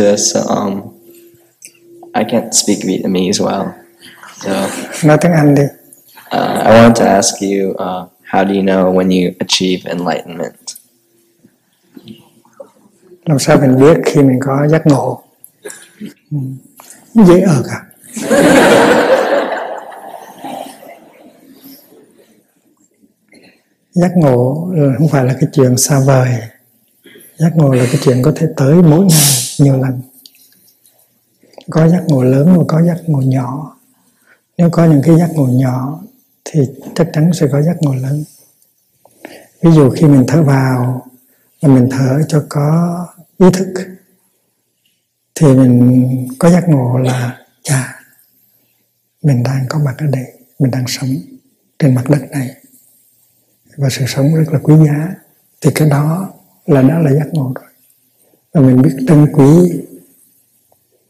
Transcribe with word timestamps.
to 0.00 0.12
us. 0.14 0.32
So, 0.32 0.40
um, 0.40 0.82
I 2.14 2.24
can't 2.24 2.54
speak 2.54 2.78
Vietnamese 2.84 3.40
well, 3.44 3.66
so 4.44 4.68
nói 5.04 5.18
tiếng 5.20 5.32
Anh 5.32 5.54
đi 5.54 5.62
uh, 5.62 6.64
I 6.66 6.70
want 6.82 6.94
to 6.94 7.04
ask 7.04 7.34
you, 7.42 7.70
uh, 7.70 8.08
how 8.32 8.44
do 8.44 8.54
you 8.54 8.62
know 8.62 8.90
when 8.92 9.10
you 9.10 9.32
achieve 9.40 9.90
enlightenment? 9.90 10.54
làm 13.24 13.38
sao 13.38 13.58
mình 13.58 13.80
biết 13.80 13.96
khi 14.04 14.22
mình 14.22 14.38
có 14.40 14.68
giác 14.68 14.86
ngộ 14.86 15.22
Ừ. 16.30 16.38
dễ 17.14 17.40
ở 17.40 17.62
cả 17.68 17.82
giác 23.92 24.10
ngộ 24.16 24.70
là 24.74 24.94
không 24.98 25.08
phải 25.08 25.24
là 25.24 25.32
cái 25.40 25.48
chuyện 25.52 25.76
xa 25.76 26.00
vời 26.06 26.28
giác 27.38 27.56
ngộ 27.56 27.72
là 27.72 27.84
cái 27.92 28.00
chuyện 28.04 28.22
có 28.22 28.32
thể 28.36 28.46
tới 28.56 28.74
mỗi 28.74 29.04
ngày 29.06 29.49
nhiều 29.60 29.82
lần. 29.82 30.00
Có 31.70 31.88
giác 31.88 32.04
ngộ 32.08 32.22
lớn 32.22 32.54
và 32.58 32.64
có 32.68 32.82
giác 32.82 32.96
ngộ 33.06 33.20
nhỏ. 33.20 33.76
Nếu 34.58 34.68
có 34.72 34.84
những 34.84 35.02
cái 35.04 35.18
giác 35.18 35.30
ngộ 35.34 35.46
nhỏ 35.46 36.00
thì 36.44 36.60
chắc 36.94 37.08
chắn 37.12 37.30
sẽ 37.32 37.46
có 37.52 37.62
giác 37.62 37.76
ngộ 37.80 37.94
lớn. 37.94 38.24
Ví 39.62 39.70
dụ 39.72 39.90
khi 39.90 40.06
mình 40.06 40.24
thở 40.28 40.42
vào 40.42 41.06
và 41.62 41.68
mình 41.68 41.88
thở 41.90 42.22
cho 42.28 42.44
có 42.48 42.98
ý 43.38 43.46
thức 43.52 43.74
thì 45.34 45.46
mình 45.46 46.28
có 46.38 46.50
giác 46.50 46.68
ngộ 46.68 46.98
là, 46.98 47.38
chà, 47.62 48.00
mình 49.22 49.42
đang 49.42 49.66
có 49.68 49.78
mặt 49.78 49.94
ở 49.98 50.06
đây, 50.06 50.24
mình 50.58 50.70
đang 50.70 50.84
sống 50.86 51.10
trên 51.78 51.94
mặt 51.94 52.04
đất 52.10 52.30
này. 52.30 52.50
Và 53.76 53.88
sự 53.90 54.04
sống 54.08 54.34
rất 54.34 54.52
là 54.52 54.58
quý 54.62 54.74
giá. 54.86 55.14
Thì 55.60 55.70
cái 55.74 55.88
đó 55.90 56.30
là 56.66 56.82
đã 56.82 56.98
là 56.98 57.12
giác 57.12 57.26
ngộ 57.32 57.52
rồi 57.54 57.69
và 58.52 58.60
mình 58.60 58.82
biết 58.82 58.96
trân 59.08 59.26
quý 59.32 59.72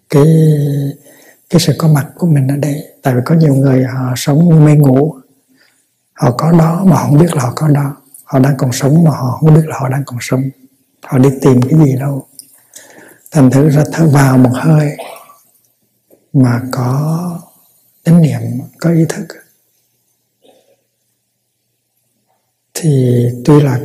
cái 0.08 0.26
cái 1.50 1.60
sự 1.60 1.72
có 1.78 1.88
mặt 1.88 2.06
của 2.14 2.26
mình 2.26 2.48
ở 2.48 2.56
đây. 2.56 2.84
Tại 3.02 3.14
vì 3.14 3.20
có 3.24 3.34
nhiều 3.34 3.54
người 3.54 3.84
họ 3.84 4.12
sống 4.16 4.48
như 4.48 4.54
mê 4.54 4.74
ngủ. 4.74 5.14
Họ 6.12 6.30
có 6.38 6.52
đó 6.52 6.84
mà 6.84 6.96
họ 6.96 7.06
không 7.06 7.18
biết 7.18 7.34
là 7.34 7.42
họ 7.42 7.52
có 7.56 7.68
đó. 7.68 7.96
Họ 8.24 8.38
đang 8.38 8.54
còn 8.58 8.72
sống 8.72 9.04
mà 9.04 9.10
họ 9.10 9.38
không 9.40 9.54
biết 9.54 9.66
là 9.66 9.78
họ 9.78 9.88
đang 9.88 10.02
còn 10.06 10.18
sống. 10.20 10.42
Họ 11.02 11.18
đi 11.18 11.28
tìm 11.42 11.62
cái 11.62 11.78
gì 11.78 11.96
đâu. 11.96 12.26
Thành 13.30 13.50
thử 13.50 13.70
ra 13.70 13.82
thở 13.92 14.08
vào 14.08 14.38
một 14.38 14.50
hơi 14.52 14.96
mà 16.32 16.62
có 16.72 17.40
chánh 18.04 18.22
niệm, 18.22 18.40
có 18.78 18.90
ý 18.90 19.04
thức. 19.08 19.26
Thì 22.74 23.24
tuy 23.44 23.60
là 23.60 23.80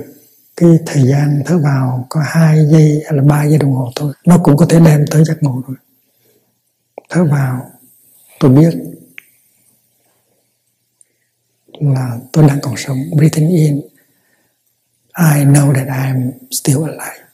cái 0.55 0.69
thời 0.85 1.03
gian 1.07 1.41
thở 1.45 1.57
vào 1.57 2.07
có 2.09 2.21
hai 2.25 2.65
giây 2.71 3.01
hay 3.05 3.13
là 3.17 3.23
ba 3.23 3.43
giây 3.43 3.57
đồng 3.57 3.71
hồ 3.71 3.91
thôi. 3.95 4.13
Nó 4.25 4.37
cũng 4.43 4.57
có 4.57 4.65
thể 4.69 4.79
đem 4.85 5.05
tới 5.11 5.23
giấc 5.25 5.43
ngủ 5.43 5.61
rồi. 5.67 5.77
Thở 7.09 7.23
vào, 7.23 7.71
tôi 8.39 8.51
biết 8.51 8.73
là 11.79 12.17
tôi 12.33 12.47
đang 12.47 12.59
còn 12.61 12.77
sống, 12.77 12.97
breathing 13.17 13.49
in. 13.49 13.81
I 15.17 15.45
know 15.45 15.73
that 15.73 15.87
I'm 15.87 16.31
still 16.51 16.83
alive. 16.83 17.25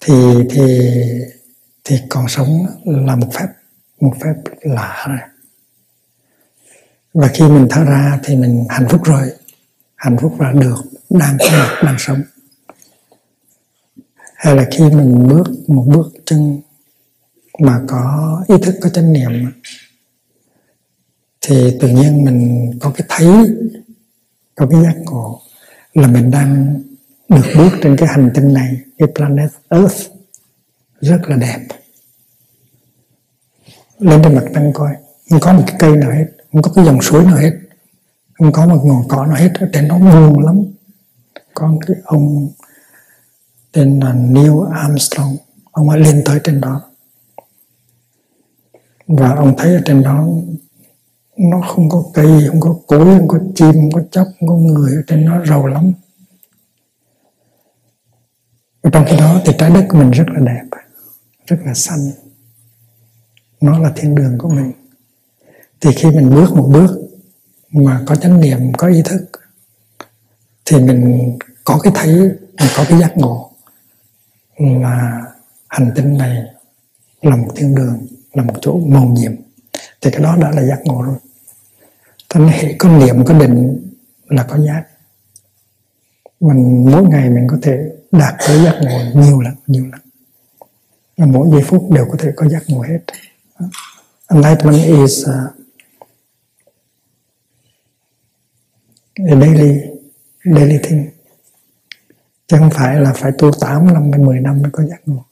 Thì 0.00 0.14
thì 0.50 0.90
thì 1.84 1.96
còn 2.08 2.28
sống 2.28 2.66
là 2.84 3.16
một 3.16 3.28
phép 3.34 3.46
một 4.00 4.14
phép 4.20 4.34
lạ 4.60 5.06
rồi. 5.08 5.18
Và 7.14 7.28
khi 7.28 7.44
mình 7.44 7.66
thở 7.70 7.84
ra 7.84 8.20
thì 8.24 8.36
mình 8.36 8.66
hạnh 8.68 8.88
phúc 8.88 9.04
rồi 9.04 9.32
hạnh 10.00 10.16
phúc 10.20 10.40
là 10.40 10.52
được, 10.52 10.76
đang 11.10 11.36
có 11.38 11.46
mặt, 11.50 11.82
đang 11.84 11.96
sống. 11.98 12.22
Hay 14.34 14.56
là 14.56 14.68
khi 14.70 14.84
mình 14.84 15.28
bước 15.28 15.44
một 15.66 15.84
bước 15.86 16.12
chân 16.26 16.60
mà 17.58 17.80
có 17.88 18.44
ý 18.48 18.54
thức, 18.62 18.74
có 18.80 18.88
chánh 18.88 19.12
niệm, 19.12 19.52
thì 21.40 21.78
tự 21.80 21.88
nhiên 21.88 22.24
mình 22.24 22.70
có 22.80 22.92
cái 22.96 23.06
thấy, 23.08 23.28
có 24.54 24.66
cái 24.70 24.82
giác 24.82 24.96
ngộ 25.04 25.40
là 25.94 26.06
mình 26.06 26.30
đang 26.30 26.82
được 27.28 27.46
bước 27.56 27.70
trên 27.82 27.96
cái 27.96 28.08
hành 28.08 28.30
tinh 28.34 28.52
này, 28.52 28.76
cái 28.98 29.08
planet 29.14 29.50
Earth. 29.68 30.10
Rất 31.00 31.20
là 31.28 31.36
đẹp. 31.36 31.60
Lên 33.98 34.22
trên 34.24 34.34
mặt 34.34 34.44
trăng 34.54 34.72
coi, 34.74 34.94
không 35.30 35.40
có 35.40 35.52
một 35.52 35.62
cái 35.66 35.76
cây 35.78 35.96
nào 35.96 36.10
hết, 36.10 36.26
không 36.52 36.62
có 36.62 36.72
cái 36.74 36.84
dòng 36.84 37.02
suối 37.02 37.24
nào 37.24 37.36
hết 37.36 37.59
không 38.40 38.52
có 38.52 38.66
một 38.66 38.82
ngọn 38.84 39.08
cỏ 39.08 39.26
nào 39.26 39.36
hết 39.36 39.50
ở 39.60 39.68
trên 39.72 39.88
đó 39.88 39.98
buồn 39.98 40.44
lắm. 40.44 40.64
Có 41.54 41.72
cái 41.86 41.96
ông 42.04 42.48
tên 43.72 44.00
là 44.00 44.12
Neil 44.12 44.52
Armstrong, 44.72 45.36
ông 45.70 45.90
ấy 45.90 46.00
lên 46.00 46.22
tới 46.24 46.40
trên 46.44 46.60
đó. 46.60 46.82
Và 49.06 49.34
ông 49.34 49.54
thấy 49.58 49.74
ở 49.74 49.80
trên 49.84 50.02
đó 50.02 50.28
nó 51.36 51.60
không 51.60 51.88
có 51.88 52.04
cây, 52.14 52.46
không 52.48 52.60
có 52.60 52.76
cối, 52.86 53.18
không 53.18 53.28
có 53.28 53.38
chim, 53.54 53.72
không 53.72 53.92
có 53.92 54.02
chóc, 54.10 54.26
không 54.40 54.48
có 54.48 54.54
người 54.54 54.94
ở 54.96 55.02
trên 55.06 55.24
nó 55.24 55.44
rầu 55.46 55.66
lắm. 55.66 55.92
Và 58.82 58.90
trong 58.92 59.04
khi 59.08 59.16
đó 59.16 59.40
thì 59.44 59.52
trái 59.58 59.70
đất 59.70 59.86
của 59.88 59.98
mình 59.98 60.10
rất 60.10 60.24
là 60.28 60.40
đẹp, 60.46 60.78
rất 61.46 61.56
là 61.64 61.74
xanh. 61.74 62.10
Nó 63.60 63.78
là 63.78 63.92
thiên 63.96 64.14
đường 64.14 64.38
của 64.38 64.48
mình. 64.48 64.72
Thì 65.80 65.90
khi 65.96 66.10
mình 66.10 66.30
bước 66.30 66.56
một 66.56 66.70
bước 66.72 66.99
mà 67.70 68.02
có 68.06 68.16
chánh 68.16 68.40
niệm 68.40 68.72
có 68.78 68.88
ý 68.88 69.02
thức 69.02 69.30
thì 70.64 70.78
mình 70.78 71.38
có 71.64 71.78
cái 71.82 71.92
thấy 71.96 72.14
mình 72.58 72.68
có 72.76 72.84
cái 72.88 73.00
giác 73.00 73.16
ngộ 73.16 73.50
là 74.58 75.22
hành 75.68 75.92
tinh 75.94 76.18
này 76.18 76.42
là 77.22 77.36
một 77.36 77.52
thiên 77.56 77.74
đường 77.74 78.06
là 78.32 78.42
một 78.42 78.54
chỗ 78.60 78.80
màu 78.86 79.04
nhiệm. 79.04 79.32
Thì 80.00 80.10
cái 80.10 80.22
đó 80.22 80.36
đã 80.40 80.50
là 80.50 80.62
giác 80.62 80.78
ngộ 80.84 81.02
rồi. 81.02 81.16
Thành 82.28 82.48
hệ 82.48 82.74
có 82.78 82.88
niệm 82.88 83.24
có 83.24 83.34
định 83.34 83.90
là 84.28 84.42
có 84.42 84.58
giác. 84.58 84.84
Mình 86.40 86.90
mỗi 86.90 87.02
ngày 87.02 87.30
mình 87.30 87.46
có 87.50 87.58
thể 87.62 87.78
đạt 88.12 88.34
tới 88.46 88.64
giác 88.64 88.74
ngộ 88.82 89.20
nhiều 89.22 89.40
lần 89.40 89.54
nhiều 89.66 89.86
lần. 89.92 90.00
Và 91.16 91.26
mỗi 91.26 91.48
giây 91.52 91.62
phút 91.62 91.90
đều 91.90 92.06
có 92.10 92.16
thể 92.18 92.32
có 92.36 92.48
giác 92.48 92.62
ngộ 92.68 92.82
hết. 92.82 92.98
Enlightenment 94.28 94.84
is 94.84 95.24
uh, 95.24 95.59
daily 99.18 99.80
daily 100.44 100.78
thing. 100.82 101.10
Chứ 102.46 102.56
không 102.58 102.70
phải 102.70 103.00
là 103.00 103.12
phải 103.12 103.32
tu 103.38 103.50
8 103.60 103.94
năm 103.94 104.12
hay 104.12 104.20
10 104.20 104.40
năm 104.40 104.62
mới 104.62 104.70
có 104.70 104.84
giác 104.84 105.00
ngộ 105.06 105.24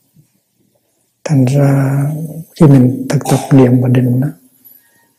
thành 1.25 1.45
ra 1.45 2.03
khi 2.61 2.67
mình 2.67 3.07
thực 3.09 3.23
tập 3.31 3.41
niệm 3.53 3.81
và 3.81 3.89
định 3.89 4.21
đó, 4.21 4.29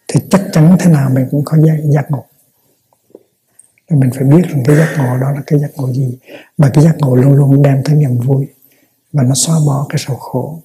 thì 0.07 0.19
chắc 0.29 0.41
chắn 0.51 0.77
thế 0.79 0.91
nào 0.91 1.09
mình 1.09 1.27
cũng 1.31 1.41
có 1.45 1.57
giác, 1.57 1.77
giác 1.93 2.11
ngộ 2.11 2.25
mình 3.89 4.09
phải 4.15 4.23
biết 4.23 4.41
rằng 4.49 4.63
cái 4.65 4.75
giác 4.75 4.95
ngộ 4.97 5.17
đó 5.17 5.31
là 5.31 5.41
cái 5.47 5.59
giác 5.59 5.71
ngộ 5.75 5.93
gì. 5.93 6.17
Và 6.57 6.69
cái 6.73 6.83
giác 6.83 6.95
ngộ 6.97 7.15
luôn 7.15 7.33
luôn 7.33 7.61
đem 7.61 7.81
tới 7.83 7.95
niềm 7.95 8.17
vui. 8.17 8.47
Và 9.13 9.23
nó 9.23 9.35
xóa 9.35 9.55
bỏ 9.65 9.85
cái 9.89 9.97
sầu 9.99 10.15
khổ. 10.15 10.61